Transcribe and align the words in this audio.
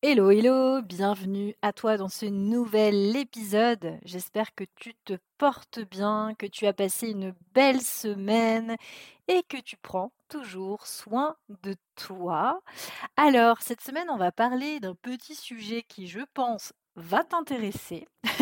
Hello, 0.00 0.30
hello, 0.30 0.80
bienvenue 0.80 1.56
à 1.60 1.72
toi 1.72 1.96
dans 1.96 2.08
ce 2.08 2.24
nouvel 2.26 3.16
épisode. 3.16 3.98
J'espère 4.04 4.54
que 4.54 4.62
tu 4.76 4.94
te 5.04 5.14
portes 5.38 5.80
bien, 5.80 6.34
que 6.38 6.46
tu 6.46 6.66
as 6.66 6.72
passé 6.72 7.10
une 7.10 7.34
belle 7.52 7.80
semaine 7.80 8.76
et 9.26 9.42
que 9.48 9.56
tu 9.56 9.76
prends 9.76 10.12
toujours 10.28 10.86
soin 10.86 11.36
de 11.64 11.74
toi. 11.96 12.62
Alors, 13.16 13.60
cette 13.60 13.80
semaine, 13.80 14.08
on 14.10 14.18
va 14.18 14.30
parler 14.30 14.78
d'un 14.78 14.94
petit 14.94 15.34
sujet 15.34 15.82
qui, 15.82 16.06
je 16.06 16.20
pense, 16.32 16.72
va 16.98 17.24
t'intéresser. 17.24 18.06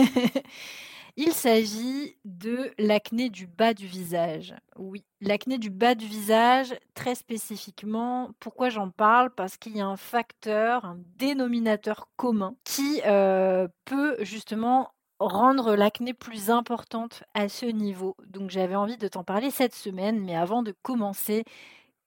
Il 1.18 1.32
s'agit 1.32 2.18
de 2.26 2.72
l'acné 2.78 3.30
du 3.30 3.46
bas 3.46 3.72
du 3.72 3.86
visage. 3.86 4.54
Oui, 4.76 5.02
l'acné 5.22 5.56
du 5.56 5.70
bas 5.70 5.94
du 5.94 6.06
visage, 6.06 6.74
très 6.92 7.14
spécifiquement. 7.14 8.32
Pourquoi 8.38 8.68
j'en 8.68 8.90
parle? 8.90 9.30
Parce 9.30 9.56
qu'il 9.56 9.74
y 9.78 9.80
a 9.80 9.86
un 9.86 9.96
facteur, 9.96 10.84
un 10.84 10.98
dénominateur 11.16 12.10
commun 12.16 12.54
qui 12.64 13.00
euh, 13.06 13.66
peut 13.86 14.16
justement 14.20 14.90
rendre 15.18 15.74
l'acné 15.74 16.12
plus 16.12 16.50
importante 16.50 17.22
à 17.32 17.48
ce 17.48 17.64
niveau. 17.64 18.14
Donc 18.26 18.50
j'avais 18.50 18.76
envie 18.76 18.98
de 18.98 19.08
t'en 19.08 19.24
parler 19.24 19.50
cette 19.50 19.74
semaine, 19.74 20.20
mais 20.20 20.36
avant 20.36 20.62
de 20.62 20.74
commencer, 20.82 21.44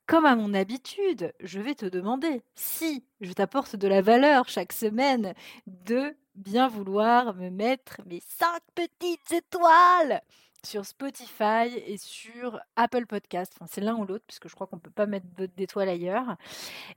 comme 0.10 0.26
à 0.26 0.36
mon 0.36 0.56
habitude, 0.56 1.34
je 1.40 1.60
vais 1.60 1.76
te 1.76 1.86
demander 1.86 2.42
si 2.56 3.06
je 3.22 3.32
t'apporte 3.32 3.76
de 3.76 3.88
la 3.88 4.02
valeur 4.02 4.50
chaque 4.50 4.74
semaine 4.74 5.36
de 5.68 6.16
bien 6.34 6.68
vouloir 6.68 7.36
me 7.36 7.52
mettre 7.52 8.02
mes 8.08 8.20
cinq 8.28 8.60
petites 8.74 9.32
étoiles 9.32 10.24
sur 10.66 10.86
Spotify 10.86 11.68
et 11.86 11.98
sur 11.98 12.60
Apple 12.76 13.06
Podcast. 13.06 13.54
Enfin, 13.56 13.70
c'est 13.72 13.82
l'un 13.82 13.96
ou 13.96 14.06
l'autre, 14.06 14.26
puisque 14.28 14.50
je 14.50 14.56
crois 14.56 14.68
qu'on 14.68 14.76
ne 14.76 14.82
peut 14.82 14.92
pas 14.92 15.06
mettre 15.06 15.26
d'étoiles 15.56 15.90
ailleurs. 15.90 16.36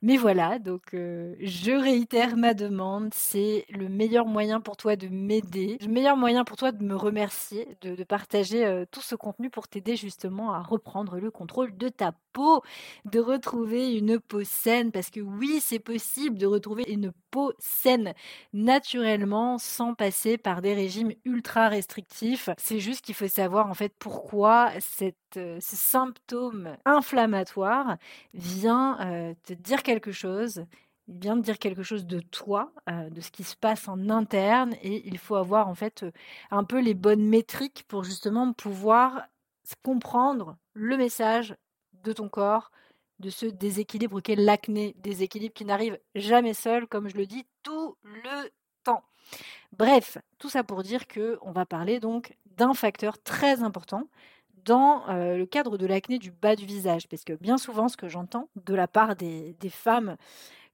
Mais 0.01 0.17
voilà, 0.17 0.59
donc 0.59 0.93
euh, 0.93 1.35
je 1.39 1.71
réitère 1.71 2.35
ma 2.35 2.53
demande. 2.53 3.13
C'est 3.13 3.65
le 3.69 3.89
meilleur 3.89 4.25
moyen 4.25 4.59
pour 4.59 4.77
toi 4.77 4.95
de 4.95 5.07
m'aider, 5.07 5.77
le 5.81 5.87
meilleur 5.87 6.17
moyen 6.17 6.43
pour 6.43 6.57
toi 6.57 6.71
de 6.71 6.83
me 6.83 6.95
remercier, 6.95 7.77
de, 7.81 8.03
partager 8.03 8.65
euh, 8.65 8.85
tout 8.91 9.01
ce 9.01 9.15
contenu 9.15 9.49
pour 9.49 9.67
t'aider 9.67 9.95
justement 9.95 10.53
à 10.53 10.61
reprendre 10.61 11.19
le 11.19 11.31
contrôle 11.31 11.75
de 11.77 11.87
ta 11.89 12.13
peau, 12.33 12.63
de 13.05 13.19
retrouver 13.19 13.95
une 13.95 14.19
peau 14.19 14.43
saine, 14.43 14.91
parce 14.91 15.09
que 15.09 15.21
oui, 15.21 15.59
c'est 15.61 15.79
possible 15.79 16.37
de 16.37 16.47
retrouver 16.47 16.83
une 16.87 17.13
peau 17.31 17.53
saine 17.59 18.13
naturellement 18.51 19.57
sans 19.57 19.93
passer 19.93 20.37
par 20.37 20.61
des 20.61 20.73
régimes 20.73 21.13
ultra 21.23 21.69
restrictifs. 21.69 22.49
C'est 22.57 22.79
juste 22.79 23.05
qu'il 23.05 23.15
faut 23.15 23.27
savoir 23.27 23.52
en 23.61 23.73
fait 23.73 23.93
pourquoi 23.99 24.71
cette, 24.79 25.37
euh, 25.37 25.59
ce 25.61 25.75
symptôme 25.75 26.75
inflammatoire 26.85 27.97
vient 28.33 28.99
euh, 29.01 29.33
te 29.43 29.53
dire 29.53 29.83
quelque 29.83 30.11
chose, 30.11 30.65
vient 31.07 31.35
te 31.35 31.41
dire 31.41 31.59
quelque 31.59 31.83
chose 31.83 32.05
de 32.05 32.19
toi, 32.19 32.71
euh, 32.89 33.09
de 33.09 33.21
ce 33.21 33.31
qui 33.31 33.43
se 33.43 33.55
passe 33.55 33.87
en 33.87 34.09
interne, 34.09 34.73
et 34.81 35.07
il 35.07 35.17
faut 35.17 35.35
avoir 35.35 35.67
en 35.67 35.75
fait 35.75 36.05
un 36.51 36.63
peu 36.63 36.79
les 36.79 36.93
bonnes 36.93 37.25
métriques 37.27 37.85
pour 37.87 38.03
justement 38.03 38.53
pouvoir 38.53 39.27
comprendre 39.83 40.57
le 40.73 40.97
message 40.97 41.55
de 42.03 42.13
ton 42.13 42.29
corps, 42.29 42.71
de 43.19 43.29
ce 43.29 43.45
déséquilibre 43.45 44.21
qu'est 44.21 44.35
l'acné, 44.35 44.95
déséquilibre 44.99 45.53
qui 45.53 45.65
n'arrive 45.65 45.99
jamais 46.15 46.53
seul, 46.53 46.87
comme 46.87 47.07
je 47.07 47.15
le 47.15 47.25
dis, 47.25 47.45
tout 47.63 47.95
le 48.03 48.49
temps. 48.83 49.03
Bref, 49.77 50.17
tout 50.37 50.49
ça 50.49 50.63
pour 50.63 50.83
dire 50.83 51.07
que 51.07 51.39
on 51.41 51.51
va 51.51 51.65
parler 51.65 51.99
donc 51.99 52.35
d'un 52.57 52.73
facteur 52.73 53.21
très 53.21 53.63
important 53.63 54.07
dans 54.65 55.07
euh, 55.09 55.37
le 55.37 55.45
cadre 55.45 55.77
de 55.77 55.85
l'acné 55.85 56.19
du 56.19 56.31
bas 56.31 56.55
du 56.55 56.65
visage. 56.65 57.07
Parce 57.07 57.23
que 57.23 57.33
bien 57.33 57.57
souvent, 57.57 57.87
ce 57.87 57.97
que 57.97 58.07
j'entends 58.07 58.49
de 58.55 58.73
la 58.73 58.87
part 58.87 59.15
des, 59.15 59.55
femmes 59.69 60.15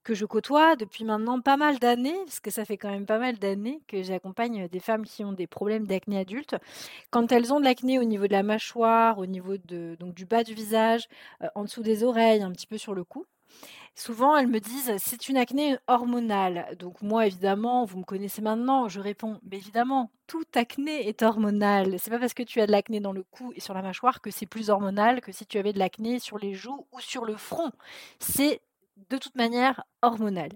que 0.04 0.14
je 0.14 0.26
côtoie 0.26 0.76
depuis 0.76 1.04
maintenant 1.04 1.42
pas 1.42 1.58
mal 1.58 1.78
d'années, 1.78 2.16
parce 2.26 2.40
que 2.40 2.52
ça 2.52 2.66
fait 2.66 2.78
quand 2.78 2.90
même 2.90 3.06
pas 3.06 3.20
mal 3.20 3.38
d'années 3.38 3.82
que 3.88 4.02
j'accompagne 4.02 4.68
des 4.68 4.80
femmes 4.80 5.06
qui 5.06 5.26
ont 5.26 5.34
des 5.34 5.48
problèmes 5.48 5.86
d'acné 5.86 6.20
adulte, 6.20 6.56
quand 7.12 7.32
elles 7.32 7.54
ont 7.54 7.60
de 7.60 7.66
l'acné 7.66 8.00
au 8.00 8.06
niveau 8.06 8.28
de 8.28 8.32
la 8.32 8.44
mâchoire, 8.44 9.18
au 9.18 9.26
niveau 9.26 9.58
donc 9.58 10.14
du 10.14 10.26
bas 10.26 10.44
du 10.44 10.54
visage, 10.54 11.08
euh, 11.44 11.48
en 11.56 11.64
dessous 11.64 11.84
des 11.84 12.04
oreilles, 12.04 12.42
un 12.42 12.52
petit 12.52 12.68
peu 12.68 12.78
sur 12.78 12.94
le 12.94 13.04
cou, 13.04 13.26
Souvent, 13.96 14.38
elles 14.38 14.48
me 14.48 14.60
disent 14.60 14.94
c'est 14.98 15.28
une 15.28 15.38
acné 15.38 15.78
hormonale. 15.88 16.76
Donc 16.80 17.02
moi, 17.02 17.28
évidemment, 17.28 17.84
vous 17.86 18.00
me 18.00 18.04
connaissez 18.06 18.42
maintenant, 18.42 18.88
je 18.88 19.00
réponds 19.02 19.40
mais 19.44 19.58
évidemment, 19.58 20.10
toute 20.26 20.56
acné 20.56 21.08
est 21.08 21.22
hormonale. 21.22 22.00
C'est 22.00 22.10
pas 22.10 22.20
parce 22.20 22.34
que 22.34 22.44
tu 22.44 22.62
as 22.62 22.68
de 22.68 22.72
l'acné 22.72 23.02
dans 23.02 23.12
le 23.12 23.24
cou 23.24 23.52
et 23.56 23.60
sur 23.60 23.74
la 23.74 23.82
mâchoire 23.82 24.22
que 24.22 24.32
c'est 24.32 24.46
plus 24.46 24.70
hormonal 24.70 25.22
que 25.22 25.32
si 25.32 25.46
tu 25.46 25.58
avais 25.58 25.74
de 25.74 25.80
l'acné 25.80 26.20
sur 26.20 26.38
les 26.38 26.54
joues 26.54 26.88
ou 26.94 27.00
sur 27.02 27.26
le 27.26 27.36
front. 27.36 27.72
C'est 28.20 28.62
de 29.10 29.18
toute 29.18 29.36
manière 29.36 29.84
hormonal. 30.02 30.52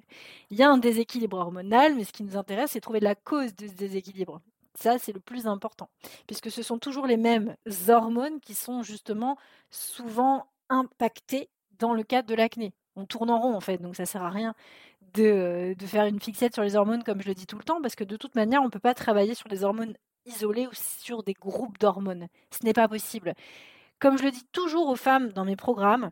Il 0.50 0.58
y 0.58 0.64
a 0.64 0.70
un 0.70 0.78
déséquilibre 0.78 1.38
hormonal, 1.38 1.96
mais 1.96 2.04
ce 2.04 2.14
qui 2.14 2.24
nous 2.24 2.38
intéresse, 2.38 2.72
c'est 2.72 2.82
trouver 2.82 3.00
la 3.00 3.16
cause 3.16 3.56
de 3.56 3.68
ce 3.68 3.74
déséquilibre. 3.74 4.42
Ça, 4.76 4.98
c'est 4.98 5.12
le 5.14 5.20
plus 5.20 5.48
important, 5.48 5.90
puisque 6.28 6.50
ce 6.50 6.64
sont 6.64 6.80
toujours 6.80 7.08
les 7.08 7.18
mêmes 7.18 7.56
hormones 7.90 8.40
qui 8.40 8.56
sont 8.56 8.84
justement 8.84 9.38
souvent 9.70 10.48
impactées 10.70 11.50
dans 11.80 11.94
le 11.94 12.04
cadre 12.04 12.28
de 12.28 12.36
l'acné 12.36 12.74
on 12.96 13.06
tourne 13.06 13.30
en 13.30 13.40
rond 13.40 13.56
en 13.56 13.62
fait, 13.62 13.78
donc 13.78 13.96
ça 13.96 14.06
sert 14.06 14.24
à 14.24 14.30
rien 14.30 14.54
de, 15.14 15.76
faire 15.86 16.06
une 16.06 16.20
fixette 16.20 16.54
sur 16.54 16.64
les 16.64 16.76
hormones 16.76 17.04
comme 17.04 17.22
je 17.22 17.28
le 17.28 17.34
dis 17.34 17.46
tout 17.46 17.58
le 17.58 17.64
temps, 17.64 17.82
parce 17.82 17.96
que 17.96 18.04
de 18.04 18.18
toute 18.18 18.36
manière, 18.36 18.62
on 18.62 18.66
ne 18.66 18.70
peut 18.70 18.80
pas 18.80 18.94
travailler 18.94 19.36
sur 19.36 19.48
des 19.48 19.64
hormones 19.64 19.94
isolées 20.26 20.68
ou 20.68 20.74
sur 20.74 21.24
des 21.24 21.34
groupes 21.34 21.78
d'hormones. 21.80 22.28
Ce 22.52 22.66
n'est 22.66 22.74
pas 22.74 22.88
possible. 22.88 23.34
Comme 24.00 24.18
je 24.18 24.24
le 24.24 24.32
dis 24.32 24.46
toujours 24.52 24.90
aux 24.90 24.96
femmes 24.96 25.30
dans 25.30 25.46
mes 25.46 25.56
programmes, 25.56 26.12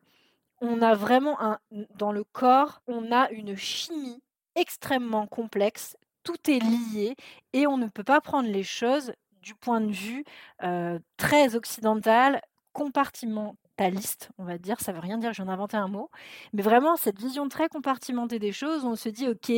on 0.59 0.81
a 0.81 0.93
vraiment 0.93 1.41
un, 1.41 1.59
dans 1.95 2.11
le 2.11 2.23
corps, 2.23 2.81
on 2.87 3.11
a 3.11 3.29
une 3.31 3.55
chimie 3.55 4.21
extrêmement 4.55 5.27
complexe, 5.27 5.97
tout 6.23 6.49
est 6.49 6.59
lié 6.59 7.15
et 7.53 7.65
on 7.65 7.77
ne 7.77 7.87
peut 7.87 8.03
pas 8.03 8.21
prendre 8.21 8.49
les 8.49 8.63
choses 8.63 9.13
du 9.41 9.55
point 9.55 9.81
de 9.81 9.91
vue 9.91 10.23
euh, 10.63 10.99
très 11.17 11.55
occidental, 11.55 12.41
compartiment 12.73 13.55
liste, 13.89 14.29
on 14.37 14.43
va 14.43 14.57
dire, 14.57 14.79
ça 14.79 14.91
veut 14.91 14.99
rien 14.99 15.17
dire, 15.17 15.33
j'en 15.33 15.47
ai 15.47 15.51
inventé 15.51 15.77
un 15.77 15.87
mot, 15.87 16.09
mais 16.53 16.61
vraiment 16.61 16.95
cette 16.95 17.19
vision 17.19 17.47
très 17.49 17.69
compartimentée 17.69 18.39
des 18.39 18.51
choses, 18.51 18.85
on 18.85 18.95
se 18.95 19.09
dit, 19.09 19.27
ok, 19.27 19.51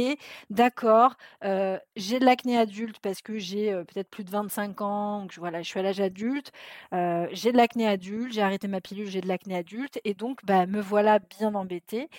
d'accord, 0.49 1.15
euh, 1.43 1.77
j'ai 1.95 2.19
de 2.19 2.25
l'acné 2.25 2.57
adulte 2.57 2.99
parce 2.99 3.21
que 3.21 3.37
j'ai 3.37 3.71
euh, 3.73 3.83
peut-être 3.83 4.09
plus 4.09 4.23
de 4.23 4.29
25 4.29 4.81
ans, 4.81 5.27
voilà, 5.37 5.61
je 5.61 5.67
suis 5.67 5.79
à 5.79 5.83
l'âge 5.83 5.99
adulte, 5.99 6.51
euh, 6.93 7.27
j'ai 7.31 7.51
de 7.51 7.57
l'acné 7.57 7.87
adulte, 7.87 8.33
j'ai 8.33 8.41
arrêté 8.41 8.67
ma 8.67 8.81
pilule, 8.81 9.07
j'ai 9.07 9.21
de 9.21 9.27
l'acné 9.27 9.55
adulte, 9.55 9.99
et 10.03 10.13
donc 10.13 10.39
bah, 10.45 10.65
me 10.65 10.79
voilà 10.81 11.19
bien 11.19 11.53
embêtée. 11.55 12.09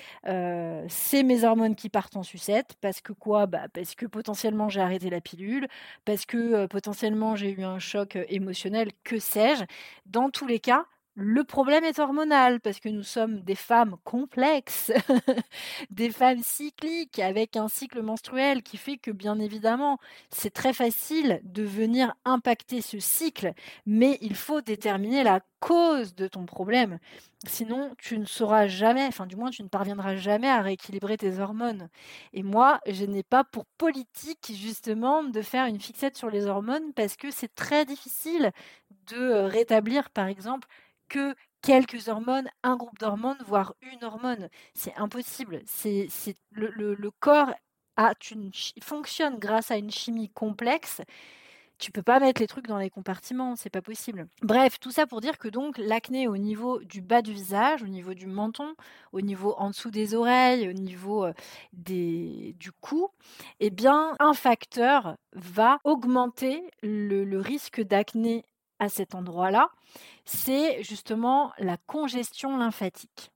c'est 0.88 1.22
mes 1.22 1.44
hormones 1.44 1.76
qui 1.76 1.88
partent 1.88 2.16
en 2.16 2.22
sucette, 2.22 2.75
parce 2.81 3.00
que 3.00 3.12
quoi? 3.12 3.47
Bah, 3.47 3.69
Parce 3.72 3.94
que 3.94 4.06
potentiellement 4.06 4.69
j'ai 4.69 4.81
arrêté 4.81 5.10
la 5.10 5.21
pilule, 5.21 5.69
parce 6.04 6.26
que 6.26 6.66
potentiellement 6.66 7.36
j'ai 7.36 7.50
eu 7.50 7.65
un 7.65 7.78
choc 7.78 8.19
émotionnel, 8.28 8.91
que 9.04 9.19
sais-je? 9.19 9.65
Dans 10.06 10.31
tous 10.31 10.47
les 10.47 10.60
cas, 10.60 10.86
le 11.16 11.44
problème 11.44 11.84
est 11.84 12.00
hormonal 12.00 12.60
parce 12.60 12.80
que 12.80 12.88
nous 12.88 13.04
sommes 13.04 13.41
des 13.42 13.54
femmes 13.54 13.97
complexes, 14.02 14.91
des 15.91 16.10
femmes 16.10 16.42
cycliques 16.42 17.21
avec 17.21 17.56
un 17.56 17.68
cycle 17.68 18.03
menstruel 18.03 18.65
qui 18.65 18.77
fait 18.77 18.97
que 18.97 19.12
bien 19.12 19.39
évidemment 19.39 19.98
c'est 20.30 20.53
très 20.53 20.72
facile 20.72 21.41
de 21.44 21.62
venir 21.62 22.15
impacter 22.24 22.80
ce 22.80 22.98
cycle, 22.98 23.53
mais 23.86 24.18
il 24.22 24.34
faut 24.34 24.60
déterminer 24.60 25.22
la 25.22 25.41
cause 25.60 26.15
de 26.16 26.27
ton 26.27 26.47
problème. 26.47 26.98
Sinon, 27.47 27.94
tu 27.98 28.18
ne 28.18 28.24
sauras 28.24 28.66
jamais, 28.66 29.06
enfin 29.06 29.27
du 29.27 29.36
moins 29.36 29.50
tu 29.50 29.62
ne 29.62 29.68
parviendras 29.68 30.16
jamais 30.16 30.48
à 30.48 30.62
rééquilibrer 30.62 31.16
tes 31.16 31.39
hormones. 31.39 31.89
Et 32.33 32.42
moi, 32.42 32.80
je 32.86 33.04
n'ai 33.04 33.22
pas 33.22 33.44
pour 33.44 33.66
politique 33.78 34.53
justement 34.54 35.22
de 35.22 35.42
faire 35.42 35.66
une 35.66 35.80
fixette 35.80 36.16
sur 36.16 36.28
les 36.28 36.47
hormones 36.47 36.92
parce 36.94 37.16
que 37.16 37.30
c'est 37.30 37.54
très 37.54 37.84
difficile 37.84 38.50
de 39.09 39.16
euh, 39.16 39.47
rétablir 39.47 40.10
par 40.10 40.27
exemple 40.27 40.68
que 41.09 41.34
quelques 41.65 42.09
hormones, 42.09 42.48
un 42.62 42.77
groupe 42.77 42.98
d'hormones, 42.98 43.39
voire 43.47 43.74
une 43.80 44.04
hormone. 44.04 44.48
C'est 44.74 44.95
impossible. 44.97 45.62
C'est, 45.66 46.09
le, 46.53 47.10
corps 47.21 47.53
a 47.97 48.12
une, 48.30 48.51
fonctionne 48.83 49.39
grâce 49.39 49.71
à 49.71 49.77
une 49.77 49.91
chimie 49.91 50.28
complexe. 50.28 51.01
tu 51.78 51.91
peux 51.91 52.03
pas 52.03 52.21
mettre 52.21 52.41
les 52.41 52.47
trucs 52.47 52.66
dans 52.66 52.78
les 52.78 52.91
compartiments, 52.91 53.56
c'est 53.56 53.71
pas 53.71 53.80
possible. 53.80 54.28
Bref, 54.42 54.78
tout 54.78 54.91
ça 54.91 55.06
pour 55.06 55.22
dire 55.22 55.39
que 55.39 55.48
donc 55.48 55.78
l'acné 55.78 56.28
au 56.28 56.36
niveau 56.36 56.80
du 56.80 57.01
bas 57.01 57.22
du 57.22 57.33
visage, 57.33 57.83
au 57.83 57.89
niveau 57.89 58.12
du 58.12 58.27
menton, 58.27 58.74
au 59.12 59.22
niveau 59.22 59.54
en 59.56 59.71
dessous 59.71 59.91
des 59.91 60.15
oreilles, 60.15 60.68
au 60.68 60.74
niveau 60.74 61.27
des, 61.72 62.54
du 62.59 62.72
cou, 62.72 63.09
eh 63.60 63.71
bien, 63.71 64.16
un 64.21 64.34
facteur 64.34 65.16
va 65.33 65.78
augmenter 65.84 66.62
le, 66.83 67.24
le 67.24 67.41
risque 67.41 67.80
d'acné 67.80 68.45
à 68.78 68.88
cet 68.88 69.15
endroit-là, 69.15 69.71
c'est 70.24 70.82
justement 70.82 71.53
la 71.59 71.76
congestion 71.76 72.56
lymphatique. 72.56 73.30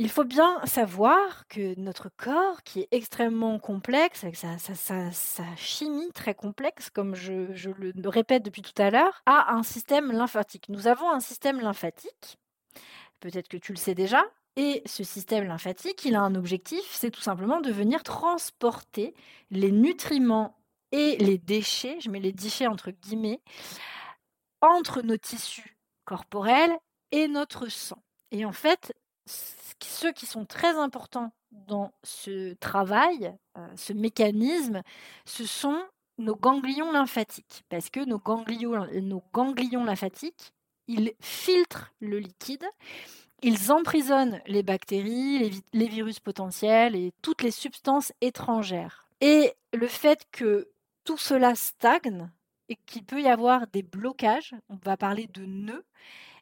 Il 0.00 0.08
faut 0.08 0.24
bien 0.24 0.64
savoir 0.64 1.48
que 1.48 1.74
notre 1.76 2.08
corps, 2.08 2.62
qui 2.62 2.80
est 2.82 2.88
extrêmement 2.92 3.58
complexe, 3.58 4.22
avec 4.22 4.36
sa, 4.36 5.56
chimie 5.56 6.12
très 6.12 6.36
complexe, 6.36 6.88
comme 6.88 7.16
je, 7.16 7.32
le 7.32 8.08
répète 8.08 8.44
depuis 8.44 8.62
tout 8.62 8.80
à 8.80 8.90
l'heure, 8.90 9.22
a 9.26 9.52
un 9.54 9.64
système 9.64 10.12
lymphatique. 10.12 10.68
Nous 10.68 10.86
avons 10.86 11.10
un 11.10 11.18
système 11.18 11.60
lymphatique, 11.60 12.38
peut-être 13.18 13.48
que 13.48 13.56
tu 13.56 13.72
le 13.72 13.78
sais 13.78 13.96
déjà, 13.96 14.24
et 14.54 14.82
ce 14.86 15.02
système 15.02 15.44
lymphatique, 15.44 16.04
il 16.04 16.14
a 16.14 16.20
un 16.20 16.36
objectif, 16.36 16.84
c'est 16.92 17.10
tout 17.10 17.20
simplement 17.20 17.60
de 17.60 17.72
venir 17.72 18.04
transporter 18.04 19.14
les 19.50 19.72
nutriments 19.72 20.56
et 20.92 21.16
les 21.16 21.38
déchets, 21.38 21.98
je 22.00 22.10
mets 22.10 22.20
les 22.20 22.32
déchets 22.32 22.66
entre 22.66 22.90
guillemets, 22.90 23.40
entre 24.60 25.02
nos 25.02 25.16
tissus 25.16 25.76
corporels 26.04 26.76
et 27.12 27.28
notre 27.28 27.68
sang. 27.68 28.02
Et 28.30 28.44
en 28.44 28.52
fait, 28.52 28.94
ceux 29.26 30.12
qui 30.12 30.26
sont 30.26 30.44
très 30.44 30.76
importants 30.76 31.32
dans 31.50 31.92
ce 32.02 32.54
travail, 32.54 33.34
euh, 33.56 33.66
ce 33.76 33.92
mécanisme, 33.92 34.82
ce 35.24 35.46
sont 35.46 35.82
nos 36.18 36.36
ganglions 36.36 36.92
lymphatiques. 36.92 37.64
Parce 37.68 37.90
que 37.90 38.00
nos 38.00 38.18
ganglions, 38.18 39.84
lymphatiques, 39.84 40.52
ils 40.86 41.12
filtrent 41.20 41.92
le 42.00 42.18
liquide, 42.18 42.66
ils 43.42 43.70
emprisonnent 43.70 44.40
les 44.46 44.62
bactéries, 44.62 45.62
les 45.72 45.88
virus 45.88 46.18
potentiels 46.18 46.96
et 46.96 47.12
toutes 47.22 47.42
les 47.42 47.50
substances 47.50 48.12
étrangères. 48.20 49.08
Et 49.20 49.52
le 49.72 49.86
fait 49.86 50.26
que 50.32 50.68
tout 51.04 51.18
cela 51.18 51.54
stagne 51.54 52.30
et 52.68 52.76
qu'il 52.86 53.04
peut 53.04 53.20
y 53.22 53.28
avoir 53.28 53.66
des 53.68 53.82
blocages, 53.82 54.54
on 54.68 54.76
va 54.84 54.96
parler 54.96 55.26
de 55.28 55.44
nœuds, 55.46 55.84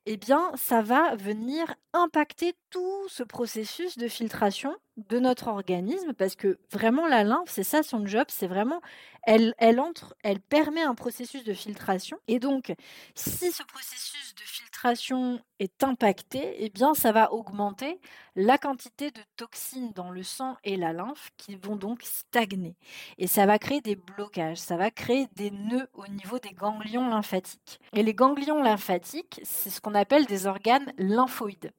eh 0.06 0.16
bien, 0.16 0.52
ça 0.56 0.82
va 0.82 1.16
venir 1.16 1.74
impacter 1.92 2.54
tout 2.70 3.08
ce 3.08 3.22
processus 3.24 3.98
de 3.98 4.08
filtration 4.08 4.74
de 4.96 5.18
notre 5.18 5.48
organisme 5.48 6.12
parce 6.14 6.36
que 6.36 6.58
vraiment 6.72 7.06
la 7.06 7.22
lymphe, 7.22 7.50
c'est 7.50 7.64
ça 7.64 7.82
son 7.82 8.06
job, 8.06 8.26
c'est 8.28 8.46
vraiment 8.46 8.80
elle, 9.22 9.54
elle 9.58 9.80
entre, 9.80 10.14
elle 10.22 10.40
permet 10.40 10.82
un 10.82 10.94
processus 10.94 11.44
de 11.44 11.52
filtration 11.52 12.18
et 12.28 12.38
donc 12.38 12.72
si 13.14 13.52
ce 13.52 13.62
processus 13.64 14.34
de 14.34 14.42
filtration 14.42 15.40
est 15.58 15.82
impacté, 15.84 16.56
eh 16.58 16.70
bien 16.70 16.94
ça 16.94 17.12
va 17.12 17.32
augmenter 17.32 18.00
la 18.36 18.56
quantité 18.56 19.10
de 19.10 19.20
toxines 19.36 19.92
dans 19.94 20.10
le 20.10 20.22
sang 20.22 20.56
et 20.64 20.76
la 20.76 20.92
lymphe 20.92 21.30
qui 21.36 21.56
vont 21.56 21.76
donc 21.76 22.02
stagner 22.02 22.76
et 23.18 23.26
ça 23.26 23.44
va 23.44 23.58
créer 23.58 23.80
des 23.80 23.96
blocages, 23.96 24.58
ça 24.58 24.76
va 24.76 24.90
créer 24.90 25.28
des 25.36 25.50
nœuds 25.50 25.88
au 25.92 26.06
niveau 26.08 26.38
des 26.38 26.52
ganglions 26.52 27.08
lymphatiques. 27.08 27.80
Et 27.92 28.02
les 28.02 28.14
ganglions 28.14 28.62
lymphatiques, 28.62 29.40
c'est 29.42 29.70
ce 29.70 29.80
qu'on 29.80 29.94
appelle 29.94 30.26
des 30.26 30.46
organes 30.46 30.92
lymphoïdes. 30.98 31.72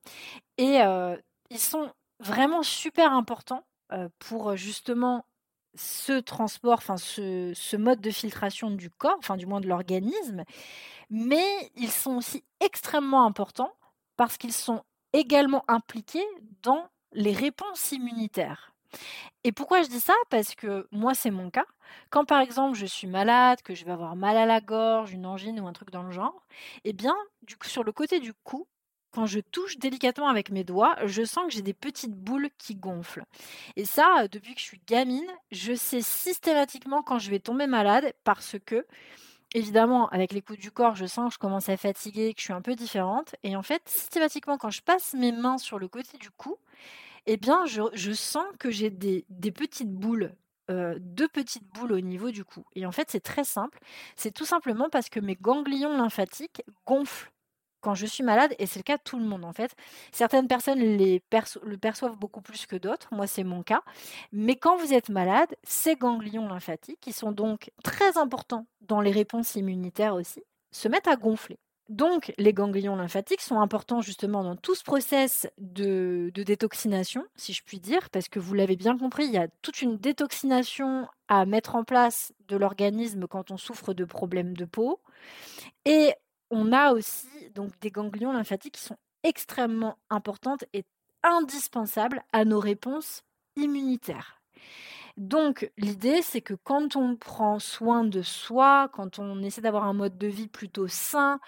Et 0.58 0.82
euh, 0.82 1.16
ils 1.50 1.60
sont 1.60 1.92
vraiment 2.20 2.64
super 2.64 3.14
importants 3.14 3.64
euh, 3.92 4.10
pour 4.20 4.56
justement 4.56 5.26
ce 5.76 6.20
transport, 6.20 6.80
enfin 6.80 6.98
ce, 6.98 7.76
mode 7.76 8.02
de 8.02 8.12
filtration 8.12 8.72
du 8.72 8.90
corps, 8.90 9.18
enfin 9.20 9.38
du 9.38 9.46
moins 9.46 9.62
de 9.62 9.68
l'organisme, 9.68 10.44
mais 11.10 11.72
ils 11.76 11.92
sont 11.92 12.18
aussi 12.18 12.44
extrêmement 12.60 13.26
importants 13.26 13.74
parce 14.18 14.38
qu'ils 14.38 14.54
sont 14.54 14.84
également 15.14 15.64
impliqués 15.68 16.26
dans 16.64 16.90
les 17.14 17.32
réponses 17.32 17.92
immunitaires. 17.92 18.74
Et 19.44 19.52
pourquoi 19.52 19.84
je 19.84 19.88
dis 19.88 20.00
ça? 20.00 20.16
Parce 20.30 20.56
que 20.56 20.88
moi, 20.92 21.14
c'est 21.14 21.32
mon 21.32 21.50
cas. 21.50 21.66
Quand 22.10 22.26
par 22.26 22.42
exemple 22.42 22.78
je 22.78 22.86
suis 22.86 23.08
malade, 23.08 23.62
que 23.62 23.76
je 23.76 23.86
vais 23.86 23.92
avoir 23.92 24.16
mal 24.16 24.38
à 24.38 24.46
la 24.46 24.62
gorge, 24.62 25.14
une 25.14 25.26
angine 25.26 25.60
ou 25.60 25.68
un 25.68 25.74
truc 25.74 25.92
dans 25.92 26.04
le 26.04 26.12
genre, 26.12 26.46
eh 26.84 26.94
bien, 26.94 27.16
sur 27.64 27.84
le 27.84 27.92
côté 27.92 28.20
du 28.20 28.34
cou, 28.34 28.68
quand 29.12 29.26
je 29.26 29.40
touche 29.40 29.78
délicatement 29.78 30.28
avec 30.28 30.52
mes 30.52 30.64
doigts, 30.64 30.96
je 31.06 31.24
sens 31.24 31.46
que 31.46 31.52
j'ai 31.52 31.62
des 31.62 31.74
petites 31.74 32.14
boules 32.14 32.50
qui 32.58 32.76
gonflent. 32.76 33.24
Et 33.76 33.86
ça, 33.86 34.28
depuis 34.32 34.54
que 34.54 34.60
je 34.60 34.66
suis 34.66 34.82
gamine, 34.88 35.28
je 35.52 35.74
sais 35.74 36.02
systématiquement 36.02 37.02
quand 37.02 37.20
je 37.20 37.30
vais 37.30 37.40
tomber 37.40 37.68
malade 37.68 38.14
parce 38.24 38.58
que, 38.66 38.86
évidemment, 39.54 40.10
avec 40.10 40.34
les 40.34 40.42
coups 40.42 40.60
du 40.60 40.72
corps, 40.72 40.96
je 40.96 41.06
sens 41.06 41.30
que 41.30 41.34
je 41.36 41.40
commence 41.40 41.70
à 41.70 41.78
fatiguer, 41.78 42.34
que 42.34 42.40
je 42.40 42.46
suis 42.46 42.54
un 42.54 42.62
peu 42.62 42.76
différente. 42.76 43.36
Et 43.44 43.56
en 43.56 43.64
fait, 43.64 43.82
systématiquement, 43.88 44.58
quand 44.58 44.70
je 44.70 44.82
passe 44.82 45.14
mes 45.14 45.32
mains 45.32 45.58
sur 45.58 45.80
le 45.80 45.88
côté 45.88 46.18
du 46.18 46.30
cou, 46.32 46.58
eh 47.26 47.38
bien, 47.38 47.66
je, 47.66 48.14
sens 48.14 48.46
que 48.60 48.72
j'ai 48.72 48.90
des, 48.90 49.26
petites 49.52 49.92
boules 49.92 50.34
euh, 50.70 50.96
deux 51.00 51.30
petites 51.30 51.66
boules 51.74 51.94
au 51.94 52.02
niveau 52.02 52.30
du 52.30 52.44
cou. 52.44 52.66
Et 52.76 52.86
en 52.86 52.92
fait, 52.92 53.10
c'est 53.10 53.22
très 53.22 53.46
simple. 53.46 53.80
C'est 54.18 54.34
tout 54.34 54.46
simplement 54.46 54.90
parce 54.90 55.08
que 55.08 55.22
mes 55.22 55.36
ganglions 55.36 55.96
lymphatiques 55.96 56.62
gonflent 56.86 57.32
quand 57.88 57.96
je 57.96 58.06
suis 58.06 58.24
malade, 58.24 58.54
et 58.60 58.66
c'est 58.66 58.80
le 58.80 58.84
cas 58.84 58.98
de 58.98 59.02
tout 59.02 59.18
le 59.18 59.24
monde 59.24 59.46
en 59.46 59.54
fait. 59.54 59.74
Certaines 60.12 60.50
personnes 60.50 60.80
les 60.80 61.24
le 61.64 61.78
perçoivent 61.78 62.18
beaucoup 62.18 62.42
plus 62.42 62.66
que 62.66 62.76
d'autres, 62.76 63.08
moi 63.14 63.28
c'est 63.28 63.46
mon 63.46 63.64
cas. 63.64 63.82
Mais 64.34 64.58
quand 64.58 64.76
vous 64.76 64.94
êtes 64.94 65.08
malade, 65.08 65.56
ces 65.64 65.96
ganglions 65.96 66.50
lymphatiques, 66.50 67.00
qui 67.00 67.14
sont 67.14 67.32
donc 67.32 67.72
très 67.86 68.18
importants 68.18 68.66
dans 68.82 69.00
les 69.00 69.12
réponses 69.12 69.56
immunitaires 69.56 70.16
aussi, 70.16 70.44
se 70.72 70.90
mettent 70.90 71.08
à 71.08 71.16
gonfler. 71.16 71.60
Donc, 71.88 72.34
les 72.38 72.52
ganglions 72.52 72.98
lymphatiques 72.98 73.40
sont 73.40 73.62
importants 73.62 74.02
justement 74.02 74.44
dans 74.44 74.58
tout 74.58 74.76
ce 74.76 74.84
process 74.84 75.48
de, 75.58 76.30
de, 76.34 76.44
détoxination, 76.44 77.24
si 77.38 77.54
je 77.54 77.64
puis 77.64 77.80
dire, 77.80 78.10
parce 78.10 78.28
que 78.28 78.42
vous 78.42 78.54
l'avez 78.54 78.76
bien 78.76 78.98
compris, 78.98 79.24
il 79.24 79.32
y 79.32 79.38
a 79.38 79.48
toute 79.62 79.82
une 79.82 79.96
détoxination 79.96 81.08
à 81.30 81.46
mettre 81.46 81.76
en 81.76 81.86
place 81.86 82.34
de 82.50 82.58
l'organisme 82.58 83.28
quand 83.28 83.52
on 83.52 83.56
souffre 83.56 83.94
de 83.94 84.04
problèmes 84.04 84.58
de 84.58 84.66
peau. 84.66 85.00
Et 85.86 86.14
on 86.52 86.72
a 86.72 86.94
aussi 86.94 87.28
donc 87.56 87.72
des 87.82 87.92
ganglions 87.92 88.32
lymphatiques 88.32 88.76
qui 88.76 88.84
sont 88.84 88.98
extrêmement 89.24 89.98
importantes 90.10 90.64
et 90.74 90.84
indispensables 91.24 92.24
à 92.32 92.46
nos 92.46 92.60
réponses 92.60 93.24
immunitaires. 93.56 94.42
Donc 95.18 95.72
l'idée, 95.78 96.22
c'est 96.22 96.42
que 96.42 96.54
quand 96.54 96.96
on 96.96 97.16
prend 97.16 97.60
soin 97.60 98.04
de 98.04 98.22
soi, 98.22 98.90
quand 98.94 99.18
on 99.20 99.42
essaie 99.42 99.62
d'avoir 99.62 99.86
un 99.86 99.94
mode 99.94 100.18
de 100.18 100.28
vie 100.28 100.48
plutôt 100.48 100.88
sain, 100.88 101.40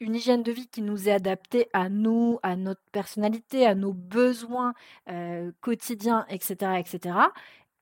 une 0.00 0.14
hygiène 0.14 0.42
de 0.42 0.52
vie 0.52 0.68
qui 0.68 0.80
nous 0.80 1.08
est 1.08 1.12
adaptée 1.12 1.68
à 1.72 1.88
nous, 1.88 2.38
à 2.42 2.56
notre 2.56 2.80
personnalité, 2.92 3.66
à 3.66 3.74
nos 3.74 3.92
besoins 3.92 4.72
euh, 5.10 5.52
quotidiens, 5.60 6.24
etc., 6.30 6.78
etc., 6.78 7.16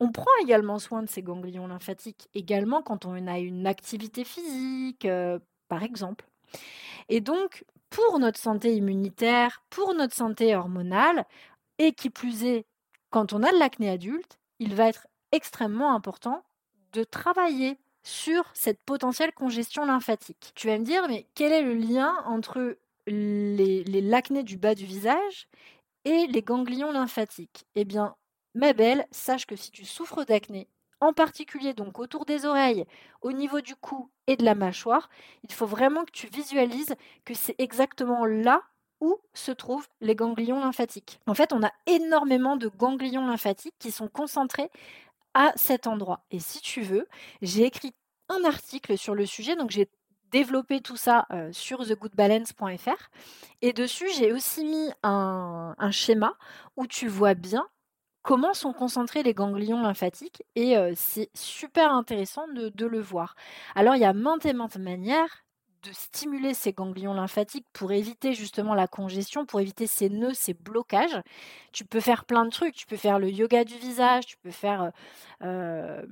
on 0.01 0.13
prend 0.13 0.31
également 0.43 0.79
soin 0.79 1.03
de 1.03 1.09
ces 1.09 1.23
ganglions 1.23 1.67
lymphatiques, 1.69 2.29
également 2.35 2.83
quand 2.83 3.07
on 3.07 3.27
a 3.27 3.39
une 3.39 3.67
activité 3.67 4.25
physique, 4.25 5.07
euh, 5.07 5.39
par 5.69 5.83
exemple. 5.83 6.27
Et 7.09 7.21
donc, 7.21 7.65
pour 7.91 8.19
notre 8.19 8.39
santé 8.39 8.75
immunitaire, 8.75 9.63
pour 9.71 9.95
notre 9.95 10.15
santé 10.15 10.55
hormonale, 10.57 11.25
et 11.79 11.93
qui 11.93 12.11
plus 12.11 12.45
est, 12.45 12.67
quand 13.11 13.33
on 13.33 13.43
a 13.43 13.53
de 13.53 13.59
l'acné 13.59 13.91
adulte, 13.91 14.39
il 14.59 14.75
va 14.75 14.89
être 14.89 15.07
extrêmement 15.33 15.95
important 15.95 16.45
de 16.93 17.05
travailler 17.05 17.79
sur 18.03 18.45
cette 18.55 18.81
potentielle 18.85 19.33
congestion 19.33 19.85
lymphatique. 19.85 20.53
Tu 20.55 20.69
vas 20.69 20.79
me 20.79 20.85
dire, 20.85 21.07
mais 21.09 21.27
quel 21.35 21.53
est 21.53 21.63
le 21.63 21.75
lien 21.75 22.15
entre 22.25 22.79
les, 23.07 23.85
l'acné 23.85 24.43
du 24.43 24.57
bas 24.57 24.75
du 24.75 24.87
visage 24.87 25.49
et 26.05 26.27
les 26.29 26.43
ganglions 26.43 26.93
lymphatiques? 26.93 27.67
Eh 27.75 27.85
bien, 27.85 28.15
ma 28.55 28.73
belle, 28.73 29.07
sache 29.11 29.47
que 29.47 29.57
si 29.57 29.71
tu 29.71 29.85
souffres 29.85 30.25
d'acné, 30.25 30.69
en 31.01 31.13
particulier 31.13 31.75
donc 31.75 31.99
autour 31.99 32.25
des 32.25 32.47
oreilles, 32.47 32.85
au 33.23 33.33
niveau 33.33 33.61
du 33.61 33.77
cou 33.77 34.11
et 34.27 34.37
de 34.37 34.45
la 34.45 34.55
mâchoire, 34.55 35.09
il 35.43 35.53
faut 35.53 35.67
vraiment 35.67 36.05
que 36.05 36.13
tu 36.13 36.27
visualises 36.27 36.95
que 37.25 37.35
c'est 37.35 37.55
exactement 37.59 38.25
là 38.25 38.63
où 39.01 39.19
se 39.35 39.53
trouvent 39.53 39.87
les 40.01 40.15
ganglions 40.15 40.61
lymphatiques. 40.61 41.21
En 41.27 41.35
fait, 41.35 41.53
on 41.53 41.63
a 41.63 41.73
énormément 41.87 42.57
de 42.57 42.69
ganglions 42.69 43.27
lymphatiques 43.27 43.75
qui 43.79 43.91
sont 43.91 44.09
concentrés 44.09 44.71
à 45.35 45.53
cet 45.57 45.87
endroit. 45.87 46.25
Et 46.31 46.41
si 46.41 46.61
tu 46.61 46.81
veux, 46.81 47.07
j'ai 47.43 47.65
écrit 47.65 47.95
un 48.29 48.43
article 48.45 48.97
sur 48.97 49.15
le 49.15 49.27
sujet, 49.27 49.55
donc 49.55 49.71
j'ai 49.71 49.91
développé 50.31 50.81
tout 50.81 50.97
ça 50.97 51.27
euh, 51.31 51.53
sur 51.53 51.87
thegoodbalance.fr. 51.87 53.11
Et 53.63 53.73
dessus, 53.73 54.09
j'ai 54.17 54.33
aussi 54.33 54.65
mis 54.65 54.91
un, 55.03 55.75
un, 55.79 55.91
schéma 55.91 56.35
où 56.77 56.87
tu 56.87 57.07
vois 57.07 57.35
bien 57.35 57.67
comment 58.27 58.55
sont 58.55 58.73
concentrés 58.73 59.23
les 59.23 59.35
ganglions 59.35 59.81
lymphatiques 59.81 60.43
et 60.57 60.75
c'est 60.97 61.31
super 61.35 61.93
intéressant 61.93 62.47
de, 62.49 62.87
le 62.87 63.01
voir. 63.01 63.37
Alors 63.77 63.95
il 63.95 64.01
y 64.01 64.05
a 64.05 64.13
maintes 64.13 64.45
et 64.45 64.53
maintes 64.53 64.77
manières 64.77 65.46
de 65.87 65.93
stimuler 65.95 66.55
ces 66.55 66.73
ganglions 66.73 67.15
lymphatiques 67.15 67.67
pour 67.73 67.93
éviter 67.93 68.35
justement 68.35 68.75
la 68.75 68.87
congestion, 68.87 69.47
pour 69.47 69.61
éviter 69.61 69.87
ces 69.87 70.09
nœuds, 70.09 70.35
ces 70.35 70.55
blocages. 70.55 71.21
Tu 71.73 71.85
peux 71.85 72.01
faire 72.01 72.25
plein 72.25 72.45
de 72.45 72.51
trucs. 72.51 72.75
Tu 72.75 72.87
peux 72.87 72.97
faire 72.97 73.19
le 73.19 73.31
yoga 73.31 73.65
du 73.65 73.77
visage, 73.77 74.27
tu 74.27 74.37
peux 74.39 74.51
faire 74.51 74.91
euh, 75.43 76.03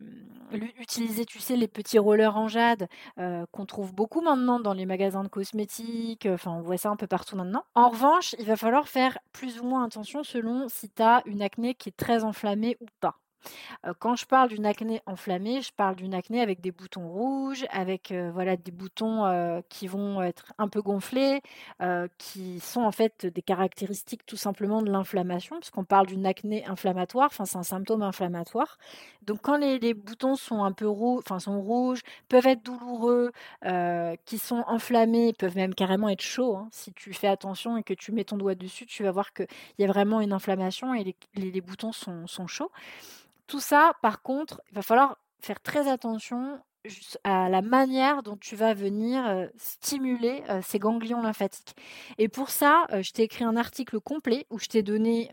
utiliser, 0.79 1.25
tu 1.25 1.41
sais, 1.41 1.57
les 1.57 1.69
petits 1.69 1.99
rollers 1.99 2.37
en 2.37 2.49
jade 2.49 2.89
euh, 3.19 3.45
qu'on 3.51 3.67
trouve 3.67 3.95
beaucoup 3.95 4.21
maintenant 4.21 4.61
dans 4.61 4.75
les 4.75 4.87
magasins 4.87 5.25
de 5.25 5.29
cosmétiques. 5.29 6.27
Enfin, 6.31 6.53
on 6.53 6.61
voit 6.61 6.79
ça 6.79 6.91
un 6.91 6.97
peu 6.97 7.07
partout 7.07 7.37
maintenant. 7.37 7.65
En 7.75 7.89
revanche, 7.89 8.35
il 8.39 8.47
va 8.47 8.57
falloir 8.57 8.89
faire 8.89 9.19
plus 9.33 9.61
ou 9.61 9.65
moins 9.65 9.85
attention 9.85 10.23
selon 10.23 10.69
si 10.69 10.89
tu 10.91 11.03
as 11.03 11.23
une 11.27 11.43
acné 11.43 11.75
qui 11.75 11.89
est 11.89 11.97
très 11.97 12.25
enflammée 12.25 12.77
ou 12.81 12.87
pas 13.01 13.19
quand 13.99 14.17
je 14.17 14.27
parle 14.27 14.49
d'une 14.49 14.67
acné 14.67 15.01
enflammée, 15.07 15.61
je 15.63 15.73
parle 15.73 15.97
d'une 15.97 16.15
acné 16.15 16.41
avec 16.41 16.61
des 16.61 16.71
boutons 16.71 17.09
rouges, 17.09 17.65
avec 17.71 18.13
voilà 18.33 18.57
des 18.57 18.71
boutons 18.71 19.63
qui 19.69 19.87
vont 19.87 20.23
être 20.23 20.53
un 20.59 20.69
peu 20.69 20.81
gonflés, 20.83 21.43
qui 22.19 22.61
sont 22.61 22.83
en 22.83 22.93
fait 22.93 23.27
des 23.27 23.43
caractéristiques 23.43 24.27
tout 24.27 24.37
simplement 24.37 24.83
de 24.83 24.91
l'inflammation, 24.91 25.59
puisqu'on 25.59 25.85
parle 25.85 26.07
d'une 26.07 26.27
acné 26.27 26.65
inflammatoire, 26.67 27.27
enfin 27.27 27.45
c'est 27.45 27.59
un 27.59 27.63
symptôme 27.63 28.03
inflammatoire. 28.03 28.79
Donc 29.23 29.41
quand 29.43 29.57
les, 29.57 29.95
boutons 29.95 30.37
sont 30.37 30.65
un 30.65 30.73
peu 30.73 30.89
rouges, 30.89 31.23
enfin 31.27 31.39
sont 31.39 31.61
rouges, 31.61 32.01
peuvent 32.29 32.47
être 32.47 32.63
douloureux, 32.63 33.33
qui 34.25 34.39
sont 34.39 34.65
enflammés, 34.67 35.33
peuvent 35.33 35.57
même 35.57 35.75
carrément 35.75 36.09
être 36.09 36.23
chauds. 36.23 36.57
Hein. 36.57 36.69
Si 36.71 36.93
tu 36.93 37.13
fais 37.13 37.29
attention 37.29 37.77
et 37.77 37.83
que 37.83 37.95
tu 37.95 38.13
mets 38.13 38.25
ton 38.25 38.37
doigt 38.37 38.55
dessus, 38.55 38.87
tu 38.87 39.03
vas 39.03 39.11
voir 39.13 39.33
qu'il 39.33 39.47
y 39.79 39.85
a 39.85 39.87
vraiment 39.87 40.21
une 40.21 40.33
inflammation 40.33 40.95
et 40.95 41.15
les, 41.35 41.61
boutons 41.61 41.93
sont, 41.93 42.27
sont 42.27 42.47
chauds. 42.47 42.71
Tout 43.47 43.61
ça, 43.61 43.93
par 44.03 44.23
contre, 44.23 44.61
il 44.71 44.75
va 44.75 44.83
falloir 44.83 45.19
faire 45.41 45.61
très 45.61 45.89
attention 45.89 46.61
à 47.23 47.49
la 47.49 47.63
manière 47.63 48.23
dont 48.23 48.37
tu 48.37 48.57
vas 48.57 48.75
venir 48.75 49.49
stimuler 49.57 50.43
ces 50.63 50.79
ganglions 50.79 51.23
lymphatiques. 51.23 51.75
Et 52.19 52.29
pour 52.29 52.51
ça, 52.51 52.87
je 53.01 53.11
t'ai 53.13 53.23
écrit 53.23 53.45
un 53.45 53.57
article 53.57 54.01
complet 54.01 54.47
où 54.51 54.59
je 54.59 54.67
t'ai 54.67 54.83
donné 54.83 55.31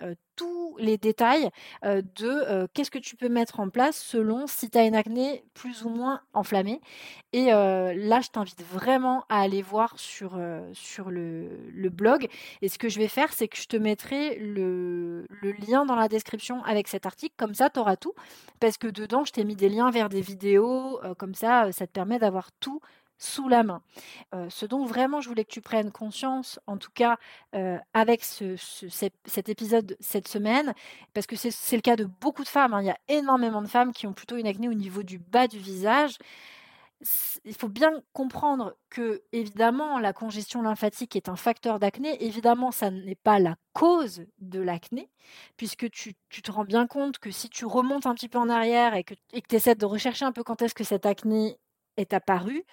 les 0.77 0.97
détails 0.97 1.49
de 1.83 2.67
qu'est-ce 2.73 2.91
que 2.91 2.99
tu 2.99 3.15
peux 3.15 3.29
mettre 3.29 3.59
en 3.59 3.69
place 3.69 3.97
selon 3.97 4.47
si 4.47 4.69
tu 4.69 4.77
as 4.77 4.85
une 4.85 4.95
acné 4.95 5.43
plus 5.53 5.83
ou 5.83 5.89
moins 5.89 6.21
enflammée. 6.33 6.81
Et 7.33 7.47
là, 7.47 8.21
je 8.21 8.29
t'invite 8.29 8.63
vraiment 8.63 9.23
à 9.29 9.41
aller 9.41 9.61
voir 9.61 9.97
sur, 9.97 10.39
sur 10.73 11.09
le, 11.09 11.89
blog. 11.89 12.27
Et 12.61 12.69
ce 12.69 12.77
que 12.77 12.89
je 12.89 12.99
vais 12.99 13.07
faire, 13.07 13.33
c'est 13.33 13.47
que 13.47 13.57
je 13.57 13.67
te 13.67 13.77
mettrai 13.77 14.37
le, 14.37 15.25
le 15.29 15.51
lien 15.51 15.85
dans 15.85 15.95
la 15.95 16.07
description 16.07 16.63
avec 16.63 16.87
cet 16.87 17.05
article. 17.05 17.33
Comme 17.37 17.53
ça, 17.53 17.69
tu 17.69 17.79
auras 17.79 17.95
tout. 17.95 18.13
Parce 18.59 18.77
que 18.77 18.87
dedans, 18.87 19.25
je 19.25 19.31
t'ai 19.31 19.43
mis 19.43 19.55
des 19.55 19.69
liens 19.69 19.91
vers 19.91 20.09
des 20.09 20.21
vidéos. 20.21 20.99
comme 21.17 21.35
ça, 21.35 21.71
ça 21.71 21.87
te 21.87 21.91
permet 21.91 22.19
d'avoir 22.19 22.51
tout 22.53 22.81
sous 23.21 23.47
la 23.47 23.63
main. 23.63 23.81
ce 24.49 24.65
dont 24.65 24.85
vraiment 24.85 25.21
je 25.21 25.29
voulais 25.29 25.45
que 25.45 25.51
tu 25.51 25.61
prennes 25.61 25.91
conscience, 25.91 26.59
en 26.65 26.77
tout 26.77 26.91
cas 26.93 27.17
avec 27.93 28.23
cet 28.23 29.49
épisode 29.49 29.95
cette 29.99 30.27
semaine, 30.27 30.73
parce 31.13 31.27
que 31.27 31.35
c'est 31.35 31.75
le 31.75 31.81
cas 31.81 31.95
de 31.95 32.05
beaucoup 32.05 32.43
de 32.43 32.49
femmes, 32.49 32.73
hein. 32.73 32.81
il 32.81 32.87
y 32.87 32.89
a 32.89 32.97
énormément 33.07 33.61
de 33.61 33.67
femmes 33.67 33.93
qui 33.93 34.07
ont 34.07 34.13
plutôt 34.13 34.37
une 34.37 34.47
acné 34.47 34.67
au 34.69 34.73
niveau 34.73 35.03
du 35.03 35.19
bas 35.19 35.47
du 35.47 35.59
visage. 35.59 36.17
Il 37.45 37.55
faut 37.55 37.67
bien 37.67 37.91
comprendre 38.13 38.75
que, 38.91 39.23
évidemment, 39.31 39.97
la 39.97 40.13
congestion 40.13 40.61
lymphatique 40.61 41.15
est 41.15 41.29
un 41.29 41.35
facteur 41.35 41.79
d'acné. 41.79 42.23
Évidemment, 42.23 42.71
ça 42.71 42.91
n'est 42.91 43.15
pas 43.15 43.39
la 43.39 43.55
cause 43.73 44.25
de 44.37 44.59
l'acné, 44.59 45.09
puisque 45.57 45.89
tu, 45.89 46.13
te 46.13 46.51
rends 46.51 46.63
bien 46.63 46.85
compte 46.85 47.17
que 47.17 47.31
si 47.31 47.49
tu 47.49 47.65
remontes 47.65 48.05
un 48.05 48.13
petit 48.13 48.29
peu 48.29 48.37
en 48.37 48.49
arrière 48.49 48.93
et 48.93 49.03
que 49.03 49.15
tu 49.31 49.55
essaies 49.55 49.73
de 49.73 49.85
rechercher 49.85 50.25
un 50.25 50.31
peu 50.31 50.43
quand 50.43 50.61
est-ce 50.61 50.75
que 50.75 50.83
cette 50.83 51.07
acné 51.07 51.57
est 51.97 52.13
apparue, 52.13 52.65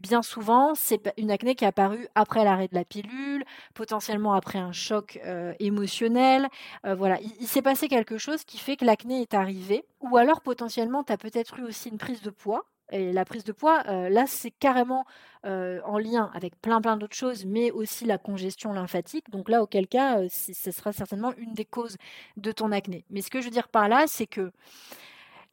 bien 0.00 0.22
souvent, 0.22 0.74
c'est 0.74 1.12
une 1.16 1.30
acné 1.30 1.54
qui 1.54 1.64
est 1.64 1.68
apparue 1.68 2.08
après 2.14 2.44
l'arrêt 2.44 2.68
de 2.68 2.74
la 2.74 2.84
pilule, 2.84 3.44
potentiellement 3.74 4.32
après 4.32 4.58
un 4.58 4.72
choc 4.72 5.20
euh, 5.24 5.52
émotionnel. 5.60 6.48
Euh, 6.86 6.94
voilà, 6.94 7.18
il, 7.40 7.46
s'est 7.46 7.62
passé 7.62 7.88
quelque 7.88 8.18
chose 8.18 8.44
qui 8.44 8.58
fait 8.58 8.76
que 8.76 8.84
l'acné 8.84 9.20
est 9.22 9.34
arrivée. 9.34 9.84
Ou 10.00 10.16
alors, 10.16 10.40
potentiellement, 10.40 11.04
tu 11.04 11.12
as 11.12 11.18
peut-être 11.18 11.58
eu 11.58 11.64
aussi 11.64 11.90
une 11.90 11.98
prise 11.98 12.22
de 12.22 12.30
poids. 12.30 12.64
Et 12.92 13.12
la 13.12 13.24
prise 13.24 13.44
de 13.44 13.52
poids, 13.52 13.84
euh, 13.86 14.08
là, 14.08 14.26
c'est 14.26 14.50
carrément 14.50 15.04
en 15.42 15.96
lien 15.96 16.30
avec 16.34 16.60
plein 16.60 16.82
plein 16.82 16.98
d'autres 16.98 17.16
choses, 17.16 17.46
mais 17.46 17.70
aussi 17.70 18.04
la 18.04 18.18
congestion 18.18 18.74
lymphatique. 18.74 19.30
Donc 19.30 19.48
là, 19.48 19.62
auquel 19.62 19.86
cas, 19.86 20.28
ce 20.28 20.70
sera 20.70 20.92
certainement 20.92 21.32
une 21.38 21.54
des 21.54 21.64
causes 21.64 21.96
de 22.36 22.52
ton 22.52 22.72
acné. 22.72 23.06
Mais 23.08 23.22
ce 23.22 23.30
que 23.30 23.40
je 23.40 23.46
veux 23.46 23.50
dire 23.50 23.68
par 23.68 23.88
là, 23.88 24.04
c'est 24.06 24.26
que 24.26 24.52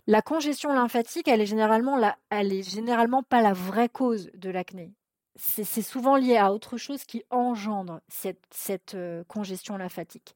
la 0.08 0.22
congestion 0.22 0.74
lymphatique, 0.74 1.28
elle 1.28 1.42
est 1.42 1.46
généralement, 1.46 3.24
pas 3.24 3.42
la 3.42 3.54
vraie 3.54 3.90
cause 3.90 4.32
de 4.34 4.50
l'acné. 4.50 4.94
C'est 5.36 5.84
souvent 5.84 6.16
lié 6.16 6.38
à 6.38 6.52
autre 6.52 6.78
chose 6.78 7.04
qui 7.04 7.24
engendre 7.30 8.02
cette, 8.08 8.96
euh, 8.96 9.24
congestion 9.26 9.78
lymphatique. 9.78 10.36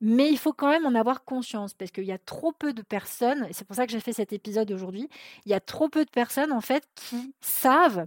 Mais 0.00 0.28
il 0.28 0.38
faut 0.38 0.52
quand 0.52 0.68
même 0.68 0.86
en 0.86 0.94
avoir 0.94 1.24
conscience 1.24 1.74
parce 1.74 1.90
qu'il 1.90 2.04
y 2.04 2.12
a 2.12 2.18
trop 2.18 2.52
peu 2.52 2.72
de 2.72 2.82
personnes, 2.82 3.46
et 3.48 3.52
c'est 3.52 3.64
pour 3.66 3.74
ça 3.74 3.84
que 3.84 3.90
j'ai 3.90 3.98
fait 3.98 4.12
cet 4.12 4.32
épisode 4.32 4.70
aujourd'hui, 4.70 5.08
il 5.44 5.50
y 5.50 5.54
a 5.54 5.60
trop 5.60 5.88
peu 5.88 6.04
de 6.04 6.10
personnes 6.10 6.52
en 6.52 6.60
fait 6.60 6.86
qui 6.94 7.34
savent 7.40 8.06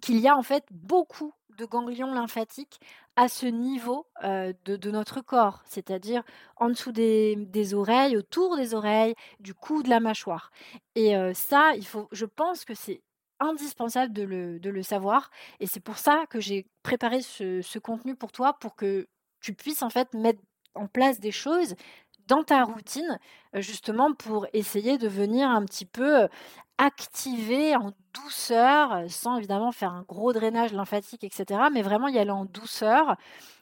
qu'il 0.00 0.18
y 0.18 0.28
a 0.28 0.36
en 0.36 0.42
fait 0.44 0.64
beaucoup 0.70 1.32
de 1.56 1.64
ganglions 1.64 2.12
lymphatiques 2.12 2.80
à 3.16 3.28
ce 3.28 3.46
niveau 3.46 4.06
de, 4.22 4.90
notre 4.90 5.20
corps, 5.20 5.62
c'est-à-dire 5.66 6.22
en 6.56 6.68
dessous 6.68 6.92
des, 6.92 7.74
oreilles, 7.74 8.16
autour 8.16 8.56
des 8.56 8.74
oreilles, 8.74 9.14
du 9.40 9.54
cou, 9.54 9.82
de 9.82 9.90
la 9.90 10.00
mâchoire. 10.00 10.50
Et 10.94 11.14
ça, 11.34 11.72
il 11.76 11.86
faut, 11.86 12.08
je 12.12 12.24
pense 12.24 12.64
que 12.64 12.74
c'est 12.74 13.02
indispensable 13.40 14.12
de 14.12 14.22
le, 14.22 14.82
savoir. 14.82 15.30
Et 15.60 15.66
c'est 15.66 15.80
pour 15.80 15.98
ça 15.98 16.24
que 16.30 16.40
j'ai 16.40 16.66
préparé 16.82 17.20
ce, 17.20 17.60
ce 17.62 17.78
contenu 17.78 18.14
pour 18.14 18.32
toi, 18.32 18.54
pour 18.54 18.76
que 18.76 19.08
tu 19.40 19.54
puisses 19.54 19.82
en 19.82 19.90
fait 19.90 20.12
mettre 20.14 20.40
en 20.74 20.86
place 20.86 21.20
des 21.20 21.32
choses 21.32 21.74
dans 22.30 22.44
ta 22.44 22.62
routine, 22.62 23.18
justement 23.54 24.14
pour 24.14 24.46
essayer 24.52 24.98
de 24.98 25.08
venir 25.08 25.50
un 25.50 25.64
petit 25.64 25.84
peu 25.84 26.28
activer 26.78 27.74
en 27.74 27.90
douceur, 28.14 29.02
sans 29.08 29.36
évidemment 29.36 29.72
faire 29.72 29.92
un 29.92 30.02
gros 30.02 30.32
drainage 30.32 30.72
lymphatique, 30.72 31.24
etc., 31.24 31.60
mais 31.72 31.82
vraiment 31.82 32.08
y 32.08 32.18
aller 32.18 32.30
en 32.30 32.44
douceur, 32.44 33.16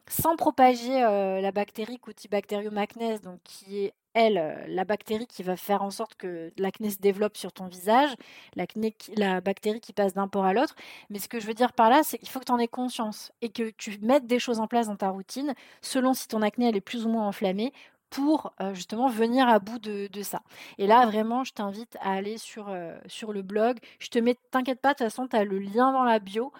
sans 0.06 0.36
propager 0.36 1.00
la 1.00 1.50
bactérie 1.50 1.98
Cutibacterium 1.98 2.74
donc 3.22 3.40
qui 3.42 3.78
est 3.84 3.94
elle, 4.14 4.64
la 4.68 4.84
bactérie 4.84 5.26
qui 5.26 5.42
va 5.42 5.56
faire 5.56 5.82
en 5.82 5.90
sorte 5.90 6.14
que 6.16 6.50
l'acné 6.58 6.90
se 6.90 6.98
développe 6.98 7.36
sur 7.36 7.52
ton 7.52 7.66
visage, 7.66 8.10
la 8.56 9.40
bactérie 9.40 9.80
qui 9.80 9.92
passe 9.92 10.12
d'un 10.14 10.28
port 10.28 10.44
à 10.44 10.52
l'autre. 10.52 10.74
Mais 11.08 11.18
ce 11.18 11.28
que 11.28 11.38
je 11.40 11.46
veux 11.46 11.54
dire 11.54 11.72
par 11.72 11.88
là, 11.88 12.02
c'est 12.02 12.18
qu'il 12.18 12.28
faut 12.28 12.40
que 12.40 12.44
tu 12.44 12.52
en 12.52 12.58
aies 12.58 12.68
conscience 12.68 13.32
et 13.42 13.48
que 13.48 13.70
tu 13.70 13.98
mettes 14.00 14.26
des 14.26 14.38
choses 14.38 14.60
en 14.60 14.66
place 14.66 14.88
dans 14.88 14.96
ta 14.96 15.10
routine, 15.10 15.54
selon 15.82 16.14
si 16.14 16.26
ton 16.26 16.42
acné 16.42 16.68
elle 16.68 16.76
est 16.76 16.80
plus 16.80 17.06
ou 17.06 17.08
moins 17.10 17.28
enflammée, 17.28 17.72
pour 18.10 18.52
justement 18.72 19.08
venir 19.08 19.48
à 19.48 19.58
bout 19.58 19.78
de, 19.78 20.22
ça. 20.22 20.40
Et 20.78 20.86
là, 20.86 21.06
vraiment, 21.06 21.44
je 21.44 21.52
t'invite 21.52 21.96
à 22.00 22.12
aller 22.12 22.38
sur, 22.38 22.74
sur 23.06 23.32
le 23.32 23.42
blog. 23.42 23.78
Je 23.98 24.08
te 24.08 24.18
mets, 24.18 24.36
t'inquiète 24.50 24.80
pas, 24.80 24.90
de 24.90 24.98
toute 24.98 25.06
façon, 25.06 25.28
tu 25.28 25.36
as 25.36 25.44
le 25.44 25.58
lien 25.58 25.92
dans 25.92 26.04
la 26.04 26.18
bio 26.18 26.52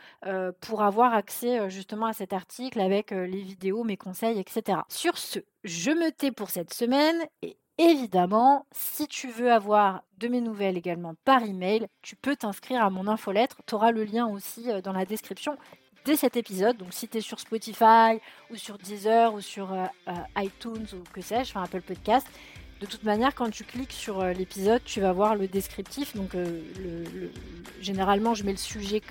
pour 0.61 0.83
avoir 0.83 1.15
accès 1.15 1.69
justement 1.71 2.07
à 2.07 2.13
cet 2.13 2.33
article 2.33 2.81
avec 2.81 3.11
les 3.11 3.43
vidéos, 3.43 3.85
mes 3.85 3.97
conseils, 3.97 4.39
etc. 4.39 4.81
Sur 4.89 5.19
ce, 5.19 5.41
je 5.65 5.91
me 5.91 6.11
tais 6.11 6.33
pour 6.33 6.51
cette 6.51 6.73
semaine 6.73 7.17
et 7.43 7.57
Évidemment, 7.81 8.67
si 8.73 9.07
tu 9.07 9.29
veux 9.29 9.53
avoir 9.53 10.03
de 10.19 10.27
mes 10.27 10.41
nouvelles 10.41 10.77
également 10.77 11.15
par 11.25 11.45
email, 11.45 11.87
tu 12.03 12.17
peux 12.17 12.35
t'inscrire 12.35 12.83
à 12.83 12.91
mon 12.91 13.07
infolettre. 13.07 13.59
Tu 13.67 13.75
auras 13.77 13.93
le 13.93 14.03
lien 14.03 14.27
aussi 14.27 14.67
dans 14.83 14.93
la 14.93 15.05
description 15.05 15.57
cet 16.17 16.37
épisode. 16.37 16.77
Donc 16.77 16.93
si 16.93 17.09
tu 17.09 17.19
es 17.19 17.21
sur 17.21 17.41
Spotify 17.41 18.21
ou 18.51 18.57
sur 18.57 18.79
Deezer 18.79 19.35
ou 19.35 19.41
sur 19.41 19.73
euh, 19.73 19.85
euh, 20.09 20.43
iTunes 20.43 20.87
ou 20.93 21.03
que 21.13 21.21
sais-je, 21.21 21.51
enfin 21.51 21.63
Apple 21.63 21.83
Podcast, 21.83 22.27
de 22.81 22.87
toute 22.87 23.03
manière, 23.03 23.35
quand 23.35 23.51
tu 23.51 23.65
cliques 23.65 23.93
sur 23.93 24.21
euh, 24.21 24.33
l'épisode, 24.33 24.81
tu 24.85 25.01
vas 25.01 25.13
voir 25.13 25.35
le 25.35 25.49
descriptif. 25.49 26.15
Donc, 26.15 26.35
le, 26.35 27.33
généralement, 27.81 28.35
je 28.35 28.45
mets 28.45 28.53
le 28.53 28.57
sujet 28.59 29.03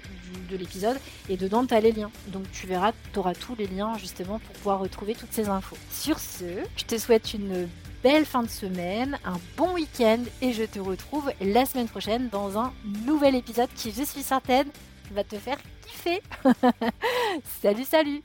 de 0.50 0.56
l'épisode 0.56 0.98
et 1.28 1.36
dedans, 1.36 1.66
tu 1.66 1.74
as 1.74 1.82
les 1.82 1.92
liens. 1.92 2.12
Donc, 2.28 2.50
tu 2.54 2.66
verras, 2.66 2.94
tu 3.12 3.20
auras 3.20 3.34
tous 3.34 3.56
les 3.56 3.68
liens 3.68 3.98
justement 3.98 4.40
pour 4.40 4.56
pouvoir 4.56 4.80
retrouver 4.80 5.16
toutes 5.16 5.34
ces 5.34 5.50
infos. 5.50 5.76
Sur 5.92 6.18
ce, 6.18 6.46
je 6.78 6.86
te 6.86 6.98
souhaite 6.98 7.34
une 7.34 7.68
belle 8.04 8.26
fin 8.26 8.44
de 8.44 8.50
semaine, 8.50 9.18
un 9.26 9.38
bon 9.58 9.74
week-end 9.74 10.20
et 10.42 10.54
je 10.54 10.64
te 10.64 10.80
retrouve 10.80 11.32
la 11.42 11.66
semaine 11.66 11.88
prochaine 11.88 12.30
dans 12.30 12.58
un 12.58 12.72
nouvel 13.06 13.36
épisode 13.36 13.70
qui, 13.76 13.92
je 13.92 14.04
suis 14.04 14.24
certaine, 14.24 14.68
va 15.12 15.24
te 15.24 15.38
faire 15.38 15.58
salut, 17.62 17.86
salut 17.86 18.24